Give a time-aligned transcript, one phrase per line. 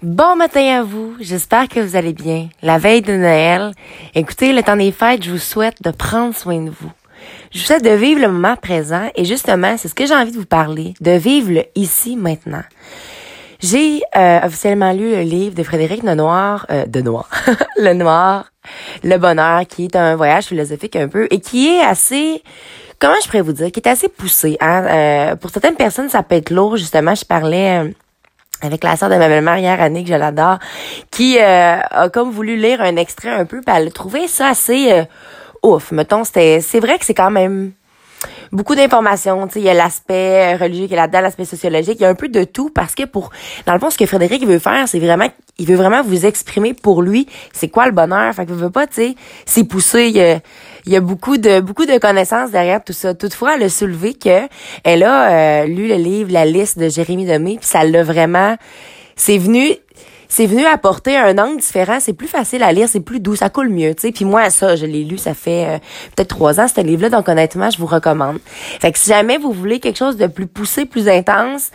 [0.00, 2.48] Bon matin à vous, j'espère que vous allez bien.
[2.62, 3.72] La veille de Noël,
[4.14, 6.92] écoutez, le temps des fêtes, je vous souhaite de prendre soin de vous.
[7.50, 10.30] Je vous souhaite de vivre le moment présent et justement, c'est ce que j'ai envie
[10.30, 12.62] de vous parler, de vivre le ici maintenant.
[13.58, 17.28] J'ai euh, officiellement lu le livre de Frédéric Lenoir, euh, de Noir,
[17.76, 18.52] Le Noir,
[19.02, 22.44] Le Bonheur, qui est un voyage philosophique un peu et qui est assez,
[23.00, 24.58] comment je pourrais vous dire, qui est assez poussé.
[24.60, 24.84] Hein?
[24.84, 26.76] Euh, pour certaines personnes, ça peut être lourd.
[26.76, 27.90] Justement, je parlais euh,
[28.62, 30.58] avec la sœur de ma belle-mère hier, Annick, je l'adore,
[31.10, 34.48] qui euh, a comme voulu lire un extrait un peu, puis elle a trouvé ça
[34.48, 35.04] assez euh,
[35.62, 35.92] ouf.
[35.92, 37.72] Mettons, c'était, c'est vrai que c'est quand même
[38.50, 39.46] beaucoup d'informations.
[39.46, 41.96] Tu sais, il y a l'aspect religieux qui est là-dedans, l'aspect sociologique.
[42.00, 43.30] Il y a un peu de tout parce que pour,
[43.66, 46.74] dans le fond, ce que Frédéric veut faire, c'est vraiment, il veut vraiment vous exprimer
[46.74, 48.34] pour lui, c'est quoi le bonheur.
[48.34, 49.14] Fait qu'il veut pas, tu sais,
[49.46, 50.40] s'y pousser.
[50.88, 53.12] Il y, a, beaucoup de, beaucoup de connaissances derrière tout ça.
[53.12, 54.48] Toutefois, elle a soulevé que
[54.84, 58.56] elle a euh, lu le livre La liste de Jérémy Demé, puis ça l'a vraiment,
[59.14, 59.74] c'est venu,
[60.28, 61.98] c'est venu apporter un angle différent.
[62.00, 64.12] C'est plus facile à lire, c'est plus doux, ça coule mieux, tu sais.
[64.12, 65.78] Puis moi, ça, je l'ai lu, ça fait euh,
[66.16, 67.10] peut-être trois ans, ce livre-là.
[67.10, 68.38] Donc honnêtement, je vous recommande.
[68.80, 71.70] Fait que si jamais vous voulez quelque chose de plus poussé, plus intense,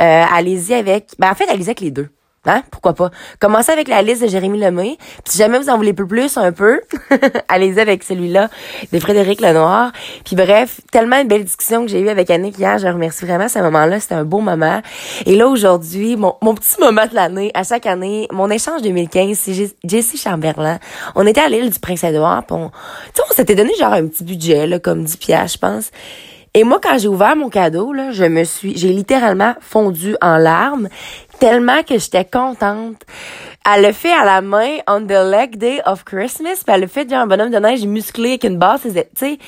[0.00, 1.10] euh, allez-y avec.
[1.20, 2.08] Ben en fait, allez-y avec les deux.
[2.46, 2.62] Hein?
[2.70, 3.10] Pourquoi pas?
[3.38, 4.96] Commencez avec la liste de Jérémy Lemay.
[4.98, 6.80] Puis si jamais vous en voulez plus un peu,
[7.48, 8.48] allez-y avec celui-là
[8.90, 9.92] de Frédéric Lenoir.
[10.24, 12.78] Puis bref, tellement une belle discussion que j'ai eue avec Annick hier.
[12.78, 14.00] Je remercie vraiment ce moment-là.
[14.00, 14.80] C'était un beau moment.
[15.26, 19.36] Et là, aujourd'hui, mon, mon petit moment de l'année, à chaque année, mon échange 2015,
[19.38, 20.78] c'est Jessie Chamberlain.
[21.16, 22.44] On était à l'île du Prince-Édouard.
[22.48, 25.90] on, on s'était donné genre un petit budget, là, comme 10 piastres, je pense.
[26.52, 30.36] Et moi, quand j'ai ouvert mon cadeau, là, je me suis, j'ai littéralement fondu en
[30.36, 30.88] larmes,
[31.38, 33.04] tellement que j'étais contente.
[33.64, 36.86] Elle le fait à la main on the leg day of Christmas, puis elle le
[36.88, 39.38] fait genre un bonhomme de neige musclé avec une base, tu sais.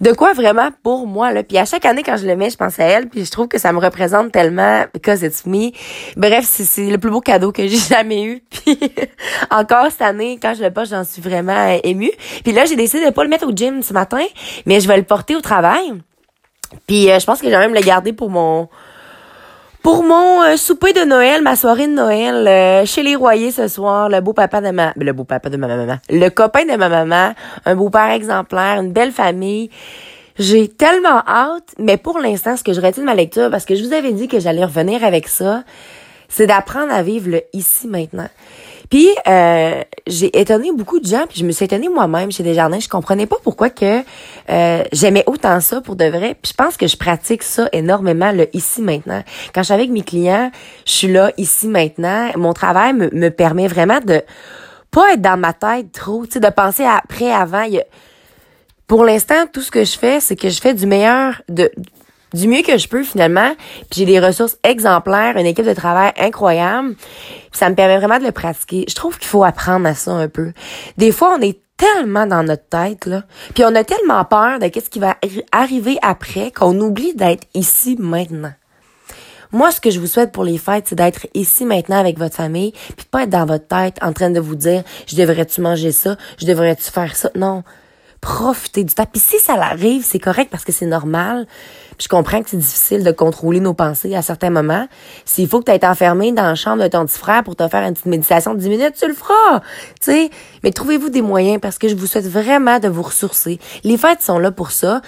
[0.00, 1.42] De quoi vraiment pour moi là.
[1.42, 3.48] Puis à chaque année quand je le mets, je pense à elle, puis je trouve
[3.48, 5.72] que ça me représente tellement because it's me.
[6.16, 8.42] Bref, c'est le plus beau cadeau que j'ai jamais eu.
[8.48, 8.78] Puis
[9.50, 12.12] encore cette année, quand je le porte, j'en suis vraiment émue.
[12.44, 14.24] Puis là, j'ai décidé de pas le mettre au gym ce matin,
[14.66, 15.94] mais je vais le porter au travail.
[16.86, 18.68] Puis euh, je pense que j'ai même le garder pour mon
[19.82, 23.68] pour mon euh, souper de Noël, ma soirée de Noël euh, chez les Royers ce
[23.68, 26.76] soir, le beau papa de ma le beau papa de ma maman, le copain de
[26.76, 27.34] ma maman,
[27.64, 29.70] un beau-père exemplaire, une belle famille.
[30.38, 33.74] J'ai tellement hâte, mais pour l'instant, ce que je retiens de ma lecture, parce que
[33.74, 35.64] je vous avais dit que j'allais revenir avec ça,
[36.28, 38.28] c'est d'apprendre à vivre le ici maintenant.
[38.90, 42.78] Puis euh, j'ai étonné beaucoup de gens, puis je me suis étonnée moi-même chez Desjardins.
[42.78, 44.02] Je comprenais pas pourquoi que
[44.50, 46.36] euh, j'aimais autant ça pour de vrai.
[46.40, 49.22] Puis je pense que je pratique ça énormément le ici maintenant.
[49.54, 50.50] Quand je suis avec mes clients,
[50.86, 52.30] je suis là ici maintenant.
[52.36, 54.22] Mon travail me, me permet vraiment de
[54.90, 57.66] pas être dans ma tête trop, tu sais, de penser après, avant.
[58.86, 61.70] pour l'instant, tout ce que je fais, c'est que je fais du meilleur de
[62.34, 63.54] du mieux que je peux finalement.
[63.90, 66.94] Puis j'ai des ressources exemplaires, une équipe de travail incroyable.
[66.94, 68.84] Puis ça me permet vraiment de le pratiquer.
[68.88, 70.52] Je trouve qu'il faut apprendre à ça un peu.
[70.96, 73.22] Des fois, on est tellement dans notre tête là,
[73.54, 75.16] puis on a tellement peur de qu'est-ce qui va
[75.52, 78.52] arriver après qu'on oublie d'être ici maintenant.
[79.50, 82.34] Moi, ce que je vous souhaite pour les fêtes, c'est d'être ici maintenant avec votre
[82.34, 85.90] famille, puis pas être dans votre tête en train de vous dire, je devrais-tu manger
[85.90, 87.30] ça, je devrais-tu faire ça.
[87.34, 87.62] Non,
[88.20, 89.06] profiter du temps.
[89.10, 91.46] Puis si ça l'arrive, c'est correct parce que c'est normal.
[91.96, 94.86] Puis je comprends que c'est difficile de contrôler nos pensées à certains moments.
[95.24, 97.66] S'il faut que tu été enfermé dans la chambre de ton petit frère pour te
[97.68, 99.60] faire une petite méditation de 10 minutes, tu le feras.
[100.00, 100.30] Tu sais,
[100.62, 103.58] mais trouvez-vous des moyens parce que je vous souhaite vraiment de vous ressourcer.
[103.84, 105.00] Les fêtes sont là pour ça.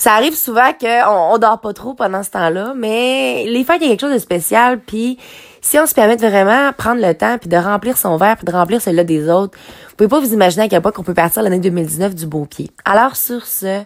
[0.00, 3.84] Ça arrive souvent qu'on on dort pas trop pendant ce temps-là, mais les fêtes, il
[3.84, 4.80] y a quelque chose de spécial.
[4.80, 5.18] Puis
[5.60, 8.46] si on se permet de vraiment prendre le temps puis de remplir son verre puis
[8.46, 9.58] de remplir celui-là des autres,
[9.90, 12.46] vous pouvez pas vous imaginer à quel point qu'on peut partir l'année 2019 du beau
[12.46, 12.70] pied.
[12.86, 13.82] Alors sur ce,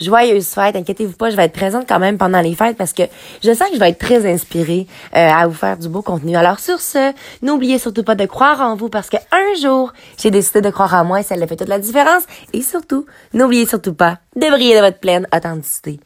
[0.00, 0.76] joyeuses fêtes.
[0.76, 3.04] Inquiétez-vous pas, je vais être présente quand même pendant les fêtes parce que
[3.42, 6.36] je sens que je vais être très inspirée euh, à vous faire du beau contenu.
[6.36, 7.12] Alors sur ce,
[7.42, 10.94] n'oubliez surtout pas de croire en vous parce que un jour, j'ai décidé de croire
[10.94, 12.24] en moi et ça a fait toute la différence.
[12.52, 16.00] Et surtout, n'oubliez surtout pas de briller de votre pleine authenticité.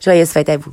[0.00, 0.72] Joyeuses fêtes à vous.